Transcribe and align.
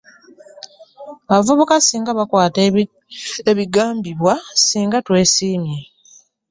Abavubuka 1.31 1.75
ssinga 1.81 2.11
bakwata 2.19 2.59
ebibagambibwa 2.69 4.33
ssinga 4.59 4.97
twesiimye. 5.05 5.77